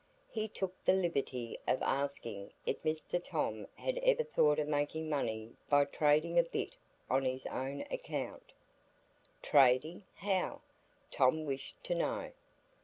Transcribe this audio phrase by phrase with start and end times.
[0.31, 5.53] He took the liberty of asking if Mr Tom had ever thought of making money
[5.69, 8.51] by trading a bit on his own account.
[9.43, 10.61] Trading, how?
[11.11, 12.31] Tom wished to know.